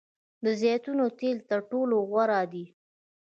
[0.43, 2.65] د زیتون تیل تر ټولو غوره دي.